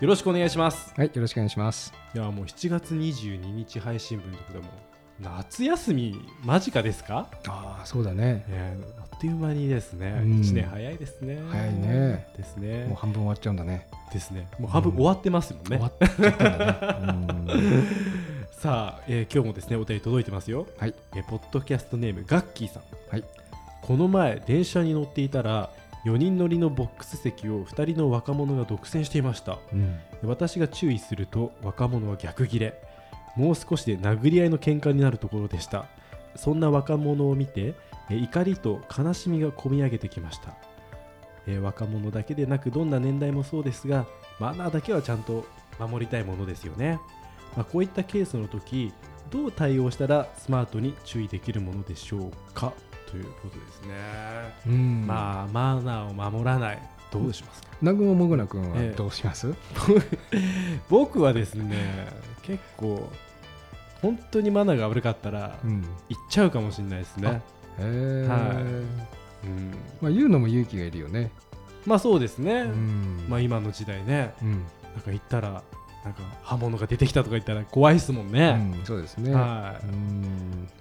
[0.00, 0.94] よろしくお願いします。
[0.96, 1.92] はい、よろしくお願いします。
[2.14, 7.28] いやもう7月22日配信分ということでもう夏休み間近ですか？
[7.46, 8.44] ああ、そうだね。
[8.48, 10.40] えーあっという間にですね、うん。
[10.40, 11.38] 1年早いですね。
[11.50, 12.26] 早いね。
[12.34, 12.86] ですね。
[12.86, 13.86] もう半分終わっちゃうんだね。
[14.14, 14.48] ですね。
[14.58, 17.60] もう半分終わってますもんね、終わっちゃったんだね。
[18.52, 20.94] さあ、えー今日もですねお便り届いてますよ、はい。
[21.14, 23.24] えーポッドキャストネームガッキーさん、はい。
[23.82, 25.68] この前電車に乗っていたら
[26.04, 29.58] 4人乗りのボックス席を2人の若者が独占していました。
[29.72, 29.98] うん。
[30.22, 32.74] 私が注意すると若者は逆ギレ。
[33.36, 35.86] もう少しで殴り合いの喧嘩になるところでした。
[36.36, 37.74] そんな若者を見て
[38.08, 40.54] えー怒りと悲しみがこみ上げてきました、
[41.46, 44.06] えー若者だけでなくどんな年代もそうですが
[44.38, 45.44] マナーだけはちゃんと
[45.78, 47.00] 守りたいものですよね、
[47.56, 48.92] まあ、こういったケースの時
[49.30, 52.72] どう対応したらスマートに注意できるものでしょうか？
[53.10, 53.94] ということですね、
[54.66, 55.06] うん。
[55.08, 56.78] あ、まあマナーを守らない
[57.10, 57.68] どうしますか？
[57.82, 59.52] 南雲もぐな君ええはどうします？
[60.88, 62.08] 僕はですね
[62.42, 63.10] 結構
[64.00, 65.84] 本当にマナーが悪かったらうん。
[66.08, 67.42] 行っちゃうかもしれないですね、
[67.78, 68.26] へえ。
[68.28, 68.36] は
[69.44, 71.30] いうん、まあ言うのも勇気がいるよね。
[71.86, 73.24] まあそうですね、うん。
[73.28, 74.50] まあ今の時代ねうん。
[74.52, 75.62] なんか行ったら
[76.04, 78.84] なんか刃物が出てきたとか言ったら怖いですもんね、うん。
[78.86, 79.34] そうですね。
[79.34, 79.86] はう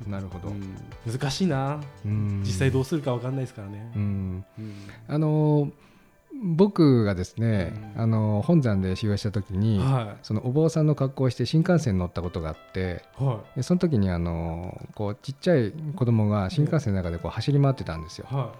[0.08, 0.12] ん。
[0.12, 0.48] なるほい、ど。
[0.50, 0.52] う。
[0.54, 0.76] ん。
[1.12, 2.42] 難しいな、うん。
[2.46, 3.92] 実際どうするかわかんないですからね。
[3.96, 4.46] う、ん。
[4.58, 4.74] うん。
[5.08, 5.72] あのー
[6.42, 8.02] 僕がですね、うん。
[8.02, 13.04] あのー本山で修行した時に、はそのお坊さんの格好をして新幹線に乗ったことがあって。
[13.20, 13.24] い。
[13.24, 18.28] はでその時にあのこうちっちゃい子供が新幹線の中でこう走り回ってたんですよ。
[18.32, 18.34] い。
[18.34, 18.54] は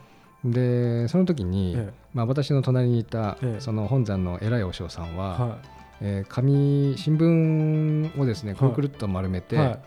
[0.44, 3.62] でその時いに、えまあ、私の隣にいたええ。
[3.62, 5.58] その本山の偉いお嬢さんえは、は
[6.02, 9.80] えー紙新聞をですねこうくるっと丸めて、いはい。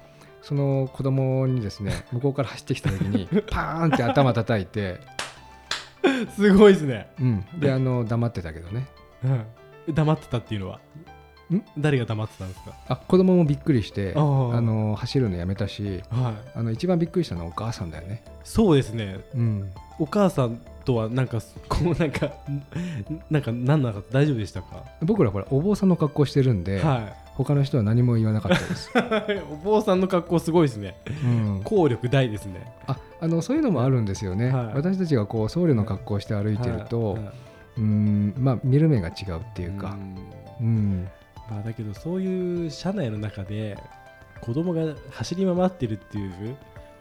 [0.42, 5.00] その子供にですね 向こうから走ってきた時にパーンって頭叩いて、
[6.36, 8.86] すごいですね、うん、であの黙ってたけどね。
[9.24, 10.80] うん、黙ってたっていうのは？
[11.54, 11.62] ん？
[11.78, 12.72] 誰が黙ってたんですか？
[12.88, 16.58] あ子供もびっくりしてあの走るのやめたしはい。
[16.58, 18.24] あの一番びっくりしたのはお母さんだよね。
[18.42, 19.20] そうですね。
[19.34, 19.70] うん。
[19.98, 21.38] お母さんとはなんか
[21.68, 22.30] こうなんか
[23.30, 24.18] なんかなんなかった？
[24.18, 24.84] 大丈夫でしたか？
[25.02, 28.90] 僕らほらお坊さんの格好してるんで、は他の人は何も言わなかったです。
[28.90, 28.92] い
[29.52, 30.96] お坊さんの格好すごいですね。
[31.24, 32.72] うん、効力大ですね。
[32.86, 34.50] ああのそういうのもあるんですよね。
[34.50, 34.74] はい。
[34.74, 37.24] 私たちがこう僧侶の格好をして歩いてると、はい。
[37.24, 37.34] はい。
[37.78, 39.96] うんまあ見る目が違うっていうか、
[40.60, 40.66] うん。
[40.66, 41.08] うん。
[41.50, 43.78] まあだけどそういう車内の中で
[44.40, 46.56] 子供が走り回ってるっていう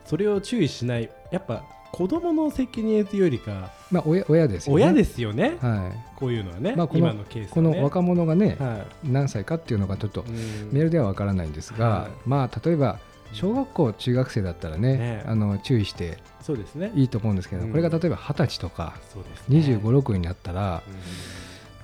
[0.05, 4.83] それを注意しないやっぱ子供の責任というよりかまあ親親ですよね。
[4.83, 5.57] 親ですよね。
[5.61, 7.47] はこういうのはね、まあこの今のケーい。
[7.47, 7.69] スはね。
[7.69, 10.73] この若者がね、は何歳かっていうのがちょっというん。
[10.73, 12.11] メールではわからないんですが、はい。
[12.25, 12.99] まあ例えば
[13.33, 15.23] 小学校中学生だったらねね。
[15.25, 16.91] あの注意してそうですね。
[16.95, 17.71] いいと思うんですけど、うん。
[17.71, 19.79] これが例えば二十歳とかそうですね。
[19.81, 20.81] 25、6になったら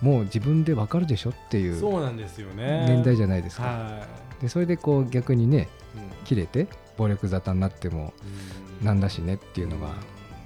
[0.02, 2.86] もう自分でわかるでしょっていううんそうなんですよね。
[2.88, 3.64] 年代じゃないですか。
[3.64, 4.08] は
[4.42, 5.68] でそれでこう逆にねいうん。
[6.26, 8.14] 切れて暴力沙汰になっても
[8.82, 8.86] うん。
[8.86, 9.90] なんだしねっていうのが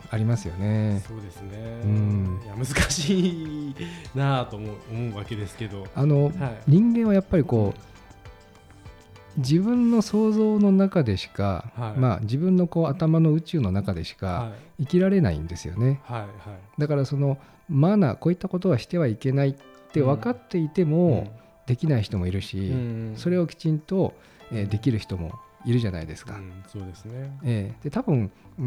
[0.10, 1.02] ありますよね。
[1.08, 2.42] そうですね、うん。
[2.44, 3.76] いや難しい
[4.16, 6.34] なあと思う思うわけですけど、あのはい、
[6.68, 12.00] 人間はやっぱりこう自分の想像の中でしか、はい。
[12.00, 14.84] まあ自分のこう頭の宇宙の中でしかはい。
[14.84, 16.02] 生きられないんですよね。
[16.04, 16.30] はいはい。
[16.78, 17.38] だからその
[17.70, 19.56] マナーこういったことはしてはいけないっ
[19.92, 21.32] て分かっていても
[21.68, 23.14] できない人もいるし、うん。
[23.18, 24.14] それをきちんと、
[24.52, 26.36] えーできる人もいるじゃないですか。
[26.36, 28.66] うんそうですね、えーで多分うー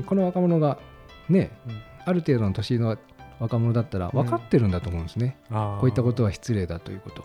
[0.00, 0.78] んこの若者が
[1.28, 1.82] ねうん。
[2.06, 2.96] ある程度の年の
[3.38, 5.80] 若者だったら分かってるんだと思うんですね、あー。
[5.80, 7.24] こういったことは失礼だということ、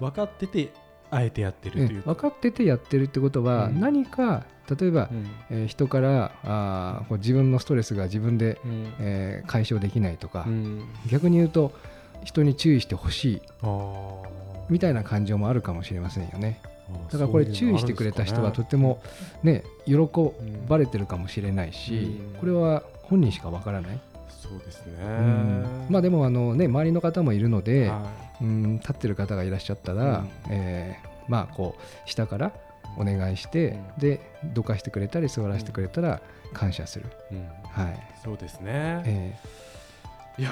[0.00, 0.72] 分かってて
[1.10, 3.80] あえてやってるというえ分かっててやってるってことはうん。
[3.80, 4.44] 何か
[4.78, 5.26] 例えば、うん。
[5.50, 8.92] えー人からあーこう自分のストレスが自分で、うん。
[8.98, 10.84] えー解消できないとか、うん。
[11.10, 11.72] 逆に言うと
[12.24, 13.42] 人に注意してほしい
[14.68, 16.60] みたいな感情もあるかもしれませんよね
[17.10, 19.00] だからこれ注意してくれた人はとても
[19.42, 19.64] ね。
[19.86, 20.08] 喜ん
[20.68, 22.40] ばれてるかもしれないし、うん。
[22.40, 25.86] これは本人しかわからない、そうですね、うん。
[25.88, 28.10] まあでもあの、ね、周りの方もいるので、は
[28.40, 30.28] うん立ってる方がいらっしゃったら、うん。
[30.50, 32.52] えーまあこう下から
[32.96, 34.00] お願いして、うん。
[34.00, 34.20] で
[34.54, 36.20] どかしてくれたり座らせてくれたら
[36.52, 37.06] 感謝する、
[37.70, 38.00] はい。
[38.24, 39.38] そうですね、え
[40.38, 40.50] いや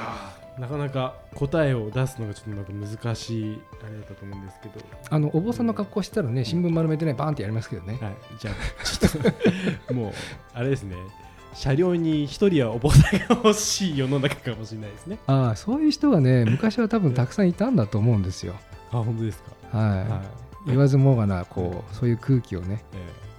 [0.59, 4.75] なかなか答えを出すのがちょっとなんか難しいあれだったと思うんですけど、
[5.11, 8.55] あのお坊さんの格好してたらね新聞丸めてねバーンってやりますけどね、はい、じゃあ
[8.85, 9.35] ちょっ
[9.89, 10.12] ともう
[10.53, 10.97] あれですね。
[11.55, 15.19] 車両に一人はお坊さんが欲しい世の中かもしれないですね。
[15.27, 18.55] ああそういう人がね昔は多分たくさんいたんだと思うんですよ。
[18.91, 19.79] あ本当ですか。
[19.79, 20.09] はい、はい。
[20.67, 22.83] 言わずもがなこうそういう空気をね、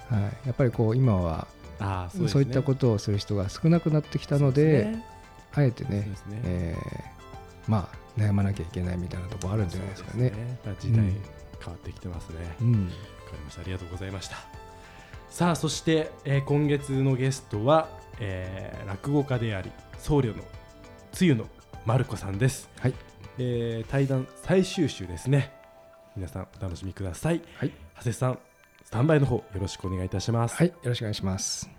[0.09, 1.47] えはい、やっぱりこう今は
[1.79, 4.95] えあそう,、そういったことをする人が少なくなってきたので
[5.55, 5.89] あえてね
[6.27, 10.29] ねえーまあ悩まなきゃいけないみたいなところあるんじゃないですかね。
[10.29, 11.03] そうですまあ時代
[11.59, 12.91] 変わってきてますね、わうん、か
[13.33, 13.61] りました。
[13.61, 14.37] ありがとうございました。
[15.29, 20.43] さあ、そして、えー今月のゲストは、えー落語家であり、僧侶の
[21.11, 21.45] つゆの
[21.85, 22.69] まるこさんです。
[22.79, 22.93] はい。
[23.39, 25.51] えー対談最終週ですね。
[26.15, 27.41] 皆さんお楽しみください。
[27.57, 27.71] はい。
[27.97, 28.39] 長谷さん、
[28.83, 30.55] スタンバイの方よろしくお願いいたします。
[30.55, 31.74] はい、よろしくお願いします。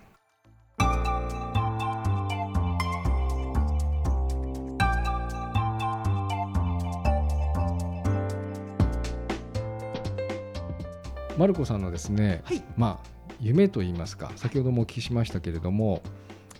[11.36, 12.62] マルコさんのですね、はい。
[12.76, 16.02] まあ夢と言いますか先ほどもお聞きしましたけれども、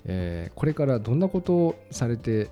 [0.05, 2.51] えーこれからどんなことをされて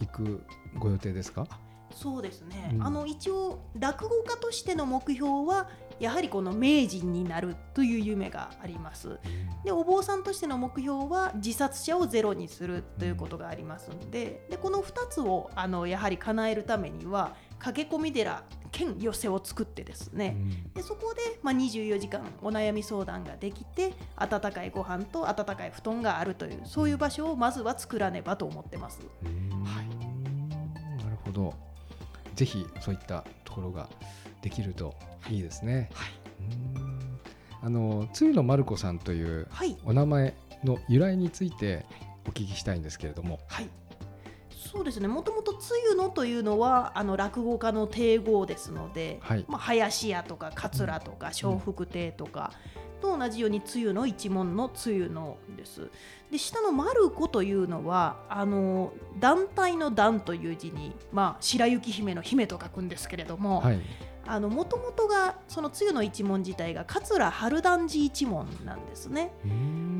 [0.00, 0.06] い。
[0.06, 0.42] く
[0.78, 1.46] ご予定ですか、
[1.94, 2.82] そうですね、うん。
[2.82, 5.68] あの一応落語家としての目標は
[6.00, 9.18] やはりこの名人になるという夢があります。
[9.64, 18.42] でお坊さんとしての目標は自殺者をゼロにするということがありますのででこの2つをあのやはり叶えるためには駆け込み寺
[18.72, 20.36] 兼寄せを作ってですね、
[20.74, 29.00] でそこで、まあ、24時間お悩み相談ができて温かいご飯と温かい布団があるというそういう場所をまずは作らねばと思ってます。
[29.22, 31.54] はい、なるほど。
[32.34, 33.88] ぜひそういったところが
[34.40, 34.96] できると
[35.30, 35.38] い。
[35.38, 35.90] いですね。
[35.94, 36.10] はい、
[36.76, 37.18] うん。
[37.62, 39.76] あのつゆのまる子さんというはい。
[39.84, 41.86] お名前の由来について
[42.26, 43.38] お聞きしたいんですけれども。
[43.46, 43.68] はい
[44.72, 52.52] そうですねもともと「つゆの」というのはあの落語家の帝語ですので、はいまあ、林家とか桂とか笑福亭とか
[53.02, 55.90] と同じように「つゆの一門のつゆの」です。
[56.30, 63.80] で下の「丸子」というのはあの団体の「団」という字に、まあ、白雪姫の姫と書くんですけれども、はい。
[64.24, 69.32] あのもともとがそのつゆの一門自体が桂春団寺一門なんですね。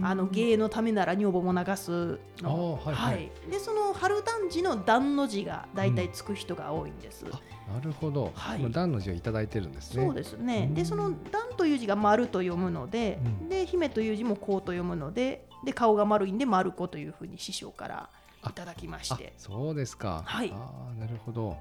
[0.02, 7.24] あの芸のためなら女房も流すの、はいはいでその春団寺の段の字が大体つく人が多いんです。
[7.24, 8.32] なるほど。
[8.34, 10.04] はい段の字をいただいてるんですね。
[10.04, 10.66] そうですね。
[10.68, 18.08] うんでその段という字が丸と読むので、うんで姫という字もこうと読むので、で顔が丸いんで丸子というふうに師匠から
[18.44, 20.22] いただきましあて、そうですか。
[20.24, 21.48] はいああなるほど。
[21.48, 21.56] わ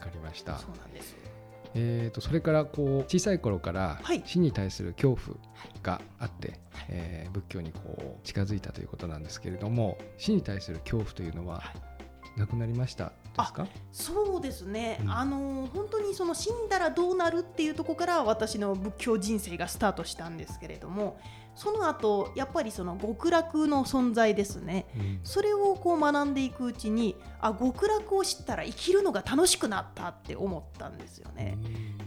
[0.00, 0.58] かりました。
[0.58, 1.14] そうなんです。
[1.78, 4.22] えー、とそれからこう小さい頃からはい。
[4.24, 5.36] 死に対する恐怖
[5.82, 6.58] があって、はい。
[6.88, 11.95] えー仏教にこう近づいたということなんですけれども死に対する恐怖というのははい
[12.36, 14.98] なくなりましたですか、そうですね。
[15.02, 21.18] うんあの本当にその死んだらどうなるっていうところから私の仏教人生がスタートしたんですけれども、
[21.54, 24.86] その後やっぱりその極楽の存在ですね。
[24.96, 31.58] うんそれをこう学んでいくうちにあ極楽を知ったら生きるのが楽しくなったって思ったんですよね。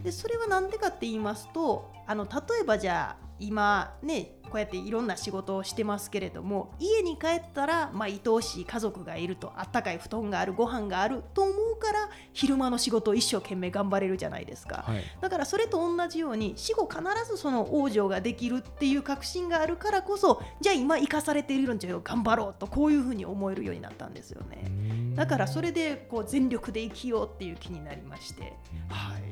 [0.02, 14.84] でそれは何でかって言いますとあの例えばじゃあ今ねこうやっていろんな仕事をしてますけれども家に帰ったら、まあ、愛おしい家族がいるとあったかい布団があるご飯があると思うから昼間の仕事を一生懸命頑張れるじゃないですか。
[14.86, 25.14] はいだからそれと同じように死後必ずその往生ができるっていう確信があるからこそじゃあ今生かされているんじゃよ頑張ろうとこういうふうに思えるようになったんですよね。
[25.14, 28.54] だからそれでこう全力で生きようっていう気になりまして。
[28.88, 29.22] はい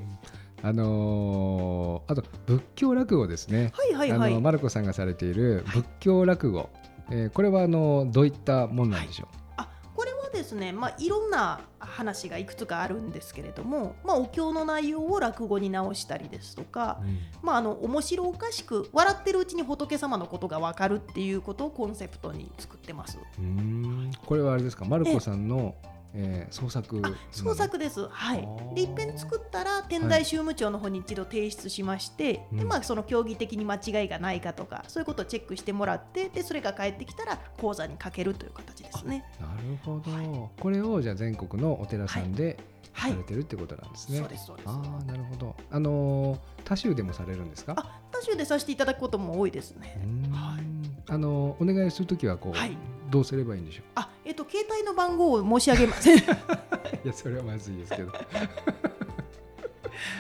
[0.62, 4.33] あのーあと仏教落語ですね、はいはいはい。
[4.33, 6.71] あのマルコさんがされている仏教落語、
[7.11, 17.00] えーこれはあのどういったもんなんでしょあこれはですね、まあ、いろんな話がいくつかあるんですけれども、まあ、お経の内容を落語に直したりですとか
[17.43, 23.19] う、、まあ、あの面白おかしく笑ってるうちに仏様のことが分かるっていうことをコンセプトに作ってます。
[23.38, 24.11] うん。
[24.25, 24.85] これはあれですか？
[24.85, 25.75] マルコさんの、
[26.21, 28.49] えー創作あ創作です、はい。
[28.75, 32.59] でいっぺん作ったら天台宗務長の方に一度提出しまして、うん。
[32.59, 39.25] でまあ、その競技的に間違いがないかとかそういうことをチェックしてもらってでそれが返ってきたら講座にかけるという形ですね。
[39.41, 42.59] なるほど、これをじゃあ全国のお寺さんで
[42.93, 43.13] はい。
[43.13, 44.69] されてるってことなんですね、そうですそうです。
[44.69, 45.55] ああなるほど。
[45.71, 47.75] あのー他州でもされるんですか？
[47.77, 50.01] あ多種でさせていただくことも多いですね。
[50.33, 50.63] はい。
[51.09, 52.77] あのーお願いするときはこう、はい
[53.09, 56.11] どうすればいいんでしょあ、えっと、携帯の番号を申し上げます。
[56.11, 56.17] は
[57.05, 58.12] ういやそれはまずいですけど。
[58.12, 58.12] い。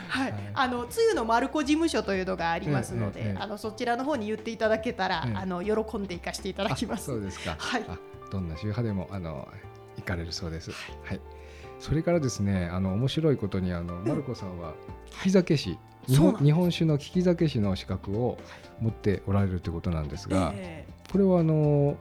[0.08, 5.34] はい、あの、つゆの丸子事務所というのがありますので、ええええあの、そちらの方に言っていただけたら、ええ。
[5.36, 7.02] あの、喜んでいかしていただきます。
[7.02, 7.84] あそうですか、はい。
[7.88, 7.98] あ
[8.30, 9.48] どんな宗派でもあの
[9.96, 10.70] 行かれるそうです。
[11.04, 11.20] はい。
[11.78, 14.74] それからですね、あの面白いことにあのマルコさんは
[15.24, 15.78] 利き酒師、
[16.08, 18.38] うなん日本酒の利き酒師の資格を
[18.80, 20.92] 持っておられるということなんですが、ええ。
[21.10, 21.96] これはあの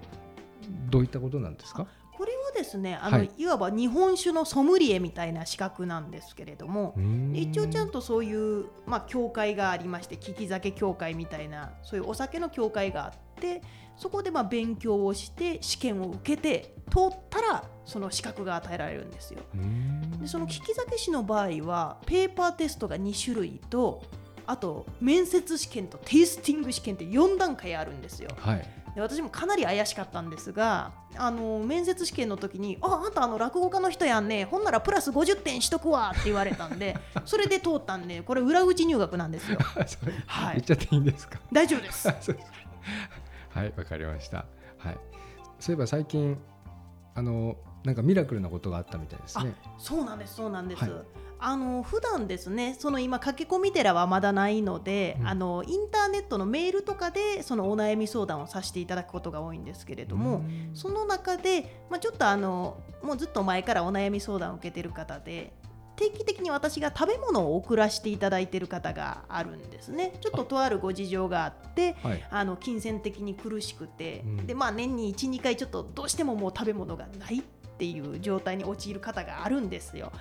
[0.90, 1.88] どういったことなんですか？
[2.18, 6.96] これはですねあの、はいい、わば日本酒のソムリエみたいな資格なんですけれども、
[7.34, 13.62] 一応ちゃんととそういう、まあ、協会がありまして利き酒協会みたいなそういうお酒の協会があって
[13.96, 19.40] そこでまあ勉強をして試験を受けて通ったらその資格が与えられるんですよ。
[20.20, 24.04] でその利き酒師の場合はペーパーテストが2種類と
[24.48, 28.30] あと面接試験とテイスティング試験って4段階あるんですよ。
[28.38, 28.70] はい。
[28.98, 39.60] で私もかなり怪しかったんですがあの面接試験の時に「ああんたあの落語家の人やんねほんならプラス50点しとくわ」って言われたんで それで通ったんでこれ裏口入学なんですよ。
[40.26, 41.38] はい言っちゃっていいんですか？
[41.52, 42.08] 大丈夫です
[43.54, 44.46] はい、わかりました。
[44.80, 44.98] はい。
[45.60, 46.36] そういえば最近
[47.14, 49.54] あのなんかミラクルなことがあったみたいですね。
[49.78, 50.82] そうなんですそうなんです。
[50.82, 50.92] はい
[51.40, 55.28] あの普段ですねその今駆け込み寺はまだないので、うん。
[55.28, 60.72] あのインターネットのメールとかでそのお悩み相談をさせていただくことが多いんですけれども、うん。
[60.74, 65.54] その中で、まあ、ちょっとあのもうずっと前からお悩み相談を受けてる方で
[65.98, 70.14] 定期的に私が食べ物を送らせていただいてる方があるんですね。
[70.22, 72.26] ちょっととあるご事情があってはい。
[72.30, 74.48] あの金銭的に苦しくて、うん。
[74.48, 77.42] でまあ、年に12回ちょっとどうしてももう食べ物がないっ
[77.78, 80.12] ていう状態に陥る方があるんですよ。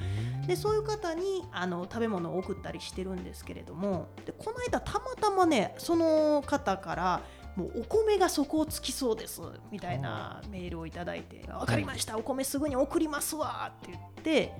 [0.46, 7.22] でそういう方にあの食べ物を送ったりしてるんですけれどもでこの間たまたまねその方から
[7.56, 9.40] もうお米が底をつきそうです
[9.72, 14.52] みたいなメールをいただいて「分かりましたお米すぐに送りますわ」って言って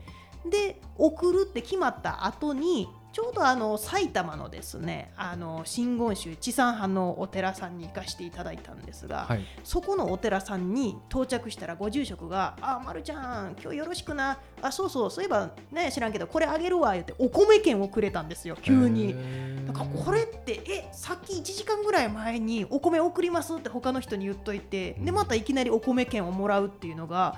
[0.50, 9.44] で送るって決まった後にちょうどあの埼玉のですねあの真言宗地産派のお寺さんに行かせていただいたんですが、はい。
[9.64, 19.16] そこのお寺さんに到着したらご住職が「あまるちゃん今日よろしくなあそうそうそういえばね知らんけどこれあげるわ」言ってお米券をくれたんですよ急に。
[19.64, 27.36] なんかこれってえさっき1時間ぐらい前にお米送りますって他の人に言っといてでまたいきなりお米券をもらうっていうのが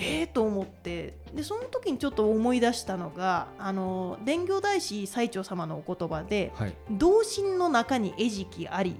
[0.00, 6.74] ええと思ってでその時にちょっと思い出したのがあの伝教大師最澄様のお言葉ではい。
[6.90, 8.98] 童心の中に餌食あり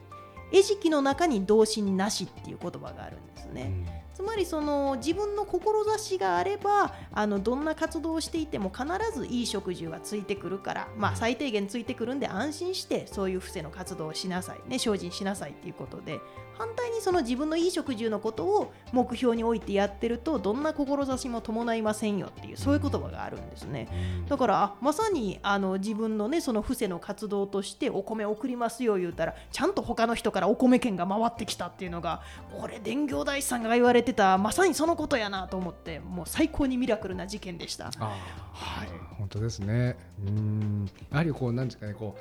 [0.52, 4.00] 餌食の中に童心なしっていう言葉があるんですね。
[4.21, 8.87] つまりその自分の志があればあのどんな活動をしていても必
[9.19, 16.21] ずいい食事はついてくるから、まあ、最低限ついてくるんで安心してそういう伏せの活動をしなさい、ね、精進しなさいっていうことで
[16.61, 23.89] 反対にその自分のいい食事のことを目標に置いてやってるとどんな志も伴いませんよっていうそういう言葉があるんですね。
[24.29, 32.21] だからあまさにあの自分のねその伏せの活動としてお米送りますよ言うたらちゃんと他の人からお米券が回ってきたっていうのが
[32.59, 37.90] これ伝行大師さんが言われてたまさにそのことやなと思ってもう最高にミラクルな事件でした。
[37.99, 39.97] あはいあ、本当ですね。
[40.26, 40.90] うん。
[41.11, 42.17] やはりこうなんですかね、こ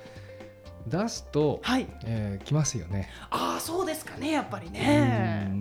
[0.88, 3.10] う出すと、はい、えー来ますよね。
[3.30, 5.52] ああそうですかねやっぱりね。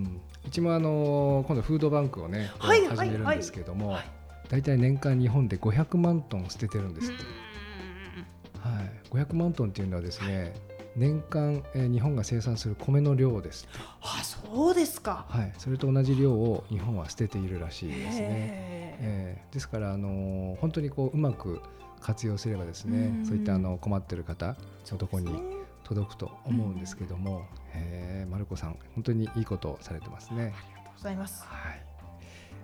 [0.47, 4.11] うちもあの今度フードバンクをね、はいはい始めるんですけども、はい
[4.49, 7.23] 大体年間日本で500万トン捨ててるんですって。
[7.23, 8.91] うはい。
[9.11, 10.55] 500万トンっていうのはですね、
[10.97, 13.79] 年間、えー日本が生産する米の量ですって。
[14.01, 14.21] あ
[14.55, 15.27] そうですか。
[15.29, 15.53] はい。
[15.59, 18.27] それと同じ量を日本は捨てているらしいですね。
[18.27, 21.61] へえーですからあのー本当にこううまく
[22.01, 30.53] 活用すればですねうんそういったあの困ってる方ーのとこにそうですね届くと思うんですけども、えーマルコさん本当にいいことをされてますね。
[30.55, 31.45] ありがとうございます。
[31.47, 31.83] はい、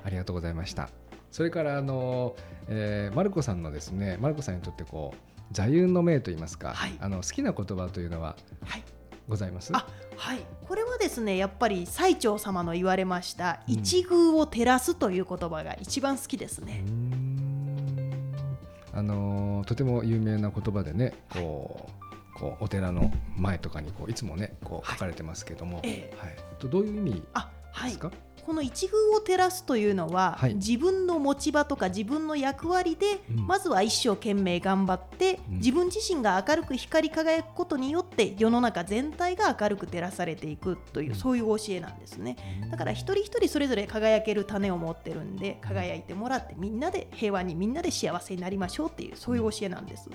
[0.05, 0.91] ありがとうございました。
[1.31, 2.37] それからあの、
[2.69, 8.83] えーマルコさんのですねマルコさんにとってこう座右の銘といいますか、はいあの好きな言葉というのははい
[9.29, 9.71] ございます。
[9.75, 13.75] あはい、これはですねやっぱり最澄様の言われました「うん。
[13.75, 16.85] 一遇を照らす」という言葉が一番好きですね。
[16.87, 18.35] ん。
[18.93, 21.89] あのーとても有名な言葉でねこ
[22.35, 24.97] うこうお寺の前とかにこういつもねこうはい。
[24.97, 26.17] 書かれてますけども、ええ。
[26.19, 26.37] はい。
[26.59, 27.23] とどういう意味
[27.85, 28.11] ですか、
[28.45, 30.55] この一遇を照らすというのは、はい。
[30.55, 33.47] 自分の持ち場とか自分の役割で、うん。
[33.47, 35.57] まずは一生懸命頑張って、うん。
[35.57, 41.15] 自分自身が明るく光り輝くことによって世の中全体が明るく照らされていくという、うん。
[41.17, 42.37] そういう教えなんですね。
[42.71, 50.11] だから一人一人それぞれ輝ける種を持ってるんで輝いてもらってみんなで平和にみんなで幸せになりましょうっていうそういう教えなんです。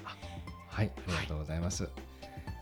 [0.68, 1.90] はいありがとうございます、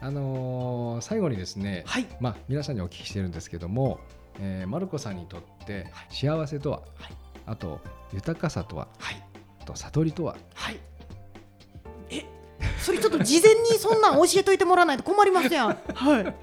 [0.02, 2.08] あのー最後にですね、はい。
[2.20, 4.00] まあ皆さんにお聞きしてるんですけども、
[4.40, 7.14] えーマルコさんにとって幸せとは、はい。
[7.46, 7.80] あと
[8.14, 8.88] 豊かさとは？
[9.00, 9.24] はい。
[9.62, 10.36] あと悟りとは？
[10.54, 10.80] はい。
[12.10, 12.26] え、
[12.80, 15.78] それちょっと事前にそんなん教えといてもらわないと困りますやん？
[15.94, 16.36] はい。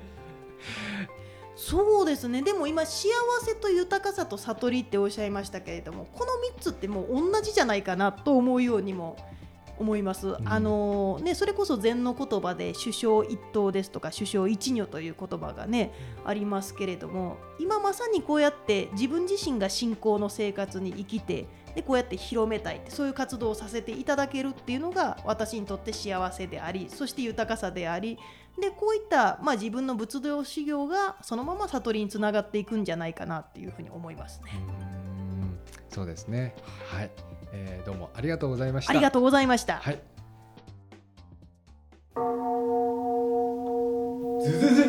[1.56, 2.42] そそうですね。
[2.42, 3.08] でも今幸
[3.42, 9.16] せと豊かさと悟りっておっしゃいましたけれどもこの3つってもう同じじゃないかなと思うようにも
[9.78, 10.36] 思います、ん。
[10.44, 15.92] あのね、それこそ禅の言葉で首相一党ですとか首相一女という言葉がね
[16.24, 28.18] ありますけれども今まさにこうやって自分自身が信仰の生活に生きてでこうやって広めたいそういう活動をさせていただけるっていうのが私にとって幸せでありそして豊かさであり
[28.60, 34.52] でこういった、まあ、自分の仏道修行がそのまま悟りにつながっていくんじゃないかなっていうふうに思いますね。
[34.54, 35.58] うん。
[35.88, 36.54] そうですね。
[36.88, 37.10] はい、
[37.54, 38.90] えーどうもありがとうございました。
[38.90, 39.76] ありがとうございました。
[39.76, 40.00] はい。
[44.42, 44.84] ずずず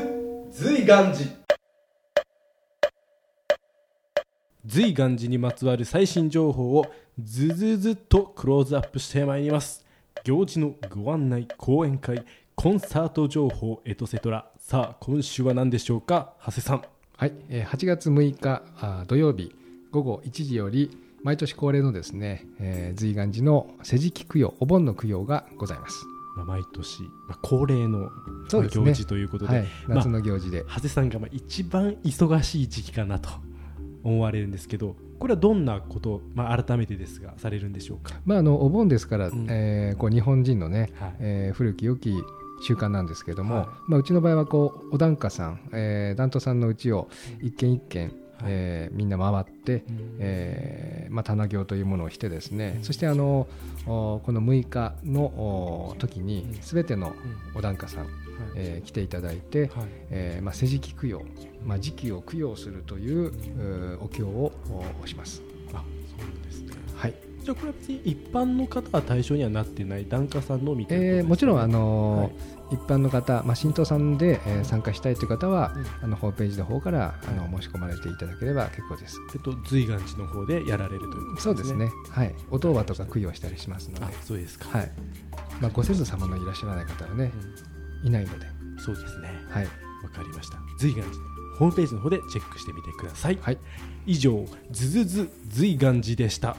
[0.51, 1.29] 随願寺
[4.65, 6.88] 随願寺にまつわる最新情報を
[7.22, 9.86] ずずずっとクローズアップしてまいります。
[10.24, 14.50] 行事のご案内講演会コンサート情報エトセトラ。
[14.57, 16.81] さあ今週は何でしょうか長谷さん。
[17.17, 19.55] はい、えー8月6日あー土曜日
[19.91, 26.05] 午後1時より毎年恒例のですね、えー、随願寺の世辞供養お盆の供養がございます。
[26.38, 28.12] まあ、毎年、まあ、恒例の
[28.51, 33.29] 行事ということで、はい、まあ夏の行事で、長谷さんがまあ一番忙しい時期かなと
[34.03, 39.48] 思われるんですけどこれはどんなことを、まあ、改めてですがされるんでしょうか、まあ、あのお盆ですから、うん。
[39.50, 41.15] えーこう日本人のね、はい。
[41.22, 42.13] えー古き良き
[42.62, 43.67] 習慣なんですけども、はい。
[43.88, 47.10] まあ、うちの場合はこうお檀家さん、えー、檀徒さんのうちを
[47.41, 50.17] 一軒一軒、えーみんな回って、うん。
[50.19, 53.47] えーまあ、棚行というものをしてですね、そしてあの
[53.85, 57.13] おこの6日のお時に全ての
[57.55, 58.07] お檀家さん、
[58.55, 59.69] えー来ていただいて、はい。
[60.09, 61.21] えーまあ、世辞供養、
[61.65, 63.31] まあ、時期を供養するという
[64.01, 64.51] お経を
[65.01, 65.41] おします。
[65.73, 65.83] あ
[66.17, 66.73] そうですね。
[66.95, 67.13] はい
[67.45, 71.19] じゃあこれは別に一般の方は対象にはなってない檀家さんのみということですか？
[71.19, 72.31] えーもちろんあのーはい。
[72.71, 75.85] 一般の方、まあ、神道さんで、えー参加したいという方は、うん。
[76.05, 79.19] あのホームページの方からあの申し込まれていただければ結構です。
[79.35, 81.41] えっと随願寺の方でやられるということですね。
[81.43, 81.91] そうですね。
[82.09, 82.35] はい。
[82.49, 84.91] お当話とか供養したりしますので、あそうですか、はい。
[85.61, 87.31] まあ、ご先祖様のいらっしゃらない方はね、
[88.03, 89.29] いないので、うんそうですね。
[89.50, 89.65] はい。
[89.65, 89.70] わ
[90.09, 90.57] かりました。
[90.79, 91.24] 随願寺の
[91.57, 93.57] ホームページの方でチェックしてみてください、はい。
[94.05, 96.57] 以上ズズズ随願寺でした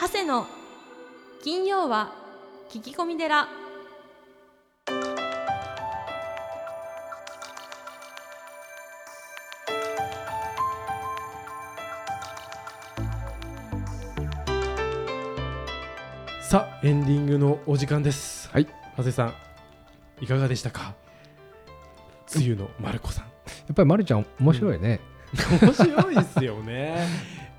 [0.00, 0.46] 長谷の
[1.44, 2.14] 金曜は
[2.70, 3.46] 聞き込み寺。
[16.40, 18.48] さあエンディングのお時間です。
[18.48, 18.66] はい。
[18.96, 19.34] 長谷さん
[20.22, 20.94] いかがでしたか？
[22.34, 23.24] 梅雨のまる子さん。
[23.26, 23.30] や
[23.72, 24.98] っぱりまるちゃん面白いね。
[25.60, 27.06] 面白いですよね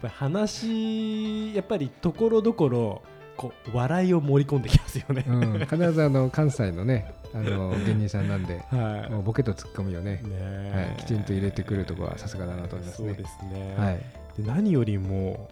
[0.01, 3.01] ぱり話やっぱりところどころ
[3.37, 5.59] こう笑いを盛り込んできますよね、うん。
[5.59, 13.09] 必ずあの関西のね、あの 芸人さんなんで、はいもうボケとツッコミをね、ねはい、きちんと入れてくるところはさすがだなと思いますね。
[13.09, 13.97] そうですね、はい。
[14.37, 15.49] で何よりも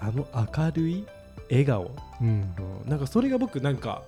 [0.00, 1.06] あの明るい
[1.50, 2.54] 笑顔うん。
[2.86, 4.02] なんかそれが僕なんか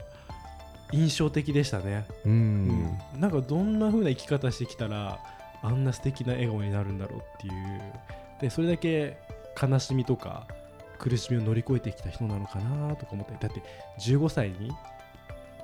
[0.93, 2.99] 印象的でしたね、うん。
[3.19, 5.19] なんかどんな風な生き方してきたら
[5.63, 7.83] あんな素敵な笑顔になるんだろうっていう
[8.41, 9.19] でそれだけ
[9.61, 10.47] 悲しみとか
[10.99, 13.63] 苦しみを乗り越えてきた人なのかなとか思ってだって
[14.01, 14.73] 15歳に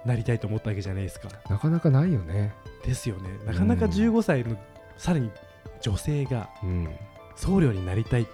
[0.05, 1.29] なりたいと思ったわけじゃないですか。
[1.49, 2.53] なかなかないよね。
[2.85, 3.29] ですよね。
[3.47, 4.57] なかなか15歳の
[4.97, 5.31] さらに
[5.81, 6.89] 女性がうん。
[7.35, 8.25] 僧侶になりたいっ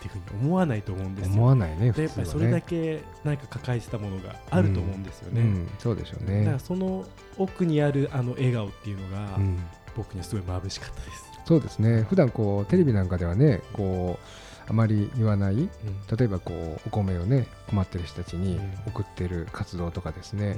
[0.00, 1.34] ていうふうに思わないと思うんですよ。
[1.34, 6.40] 思わないね、でやっぱりそれだけ何か抱えてたものがあると思うんですよね、うん、そうでしょうね。
[6.40, 6.58] だから。
[6.58, 7.04] その
[7.38, 9.58] 奥にあるあの笑顔っていうのが、うん。
[9.96, 12.02] 僕にはすごい眩しかったです、そうですね。
[12.02, 14.26] 普段こうテレビなんかではねこう
[14.68, 15.68] あまり言わない
[16.16, 18.74] 例えばこうお米をね困ってる人たちにうん。
[18.88, 20.56] 送ってる活動とかですね、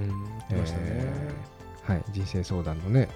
[1.83, 3.09] はい、人生相談のね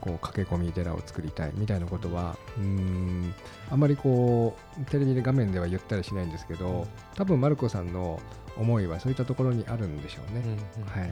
[0.00, 3.34] こう駆け込み寺を作りたいみたいなことはうーん
[3.70, 8.20] あまりこうテレビで画面では言ったりしないんですけど多分マルコさんの
[8.56, 10.56] 思いはそういったところにあるんでしょうね。
[10.86, 11.10] はい。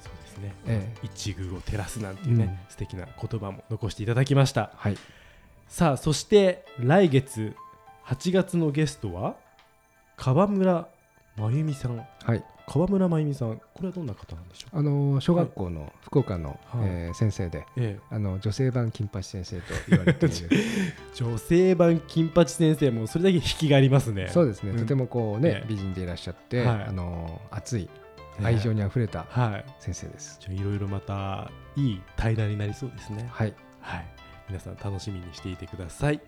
[0.00, 2.70] そうですね、え一宮を照らすなんていうね、うん。
[2.70, 4.70] 素敵な言葉も残していただきました。
[4.76, 4.96] はい、
[5.68, 7.54] さあそして来月
[8.06, 9.36] 8月のゲストは
[10.16, 10.88] 川村
[11.36, 11.96] 真由美さん。
[11.96, 14.78] はい、川村真由美さんこれはどんな方なんでしょう？
[14.78, 16.88] あの小学校の福岡の、はい。
[16.88, 18.00] えー先生でええ。
[18.10, 20.50] あの女性版金八先生と言われている
[21.14, 24.28] 女性版金八先生もそれだけ引きがありますね。
[24.28, 24.78] そうですね、うん。
[24.78, 25.66] とてもこうね、ええ。
[25.68, 26.84] 美人でいらっしゃって、はい。
[26.84, 27.88] あの熱い
[28.42, 29.64] 愛情にあふれたはい。
[29.78, 30.38] 先生です。
[30.40, 33.28] じゃあいろいろまたいい対談になりそうですね。
[33.30, 34.06] はい、はい。
[34.48, 36.20] 皆さん楽しみにしていてください。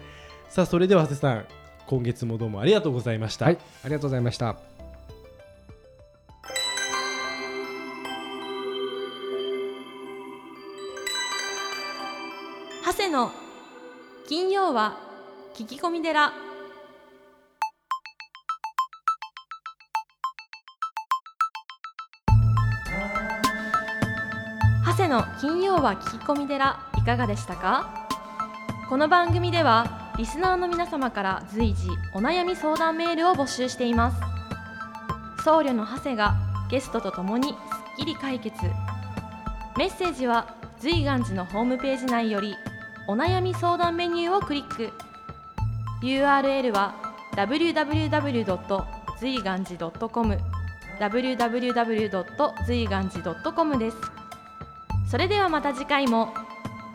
[0.48, 1.44] さあそれでは長谷さん
[1.86, 4.56] 今月もどうもありがとうございました、はい、ありがとうございました。
[12.86, 13.32] 長谷の
[14.28, 14.98] 金曜は
[15.54, 16.32] 聞き込み寺。
[24.86, 28.08] 長谷の金曜は聞き込み寺いかがでしたか？
[28.88, 36.37] この番組ではリスナーの皆様から随時お悩み相談メールを募集しています僧侶の長谷が
[36.70, 37.57] ゲストとともにすっ
[37.98, 38.57] きり解決
[39.77, 42.55] メッセージは随願寺のホームページ内より
[43.09, 44.92] お悩み相談メニューをクリック
[46.03, 46.94] URL は
[47.33, 48.85] www.
[49.18, 50.38] 随願寺 .com
[51.00, 52.64] www.
[52.66, 53.96] 随願寺 .com です
[55.11, 56.33] それではまた次回も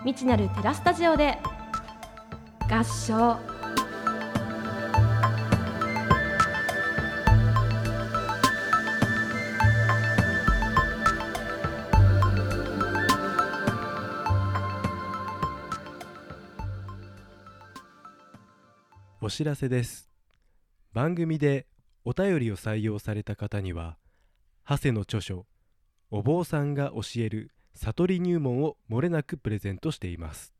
[0.05, 1.37] 未知なるテラスタジオで
[2.69, 3.39] 合唱。
[19.19, 20.07] お知らせです。
[20.93, 21.65] 番組で
[22.05, 23.97] お便りを採用された方には
[24.67, 25.47] 長谷の著書
[26.11, 30.53] 「お坊さんが教える悟り入門」をもれなくプレゼントしています。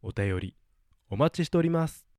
[0.00, 0.54] お便り
[1.10, 2.07] お待ちしております。